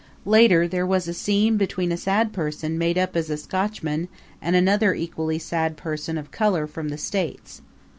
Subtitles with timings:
[0.25, 4.07] Later there was a scene between a sad person made up as a Scotchman
[4.41, 7.61] and another equally sad person of color from the States.